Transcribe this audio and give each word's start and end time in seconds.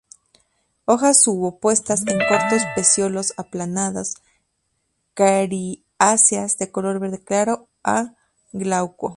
Hojas 0.85 1.21
subopuestas 1.21 2.07
en 2.07 2.17
cortos 2.27 2.63
pecíolos 2.75 3.35
aplanados, 3.37 4.15
coriáceas, 5.15 6.57
de 6.57 6.71
color 6.71 6.97
verde 6.99 7.23
claro 7.23 7.69
a 7.83 8.15
glauco. 8.51 9.09